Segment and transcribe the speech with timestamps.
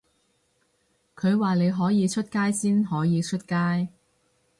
[1.15, 3.89] 佢話你可以出街先可以出街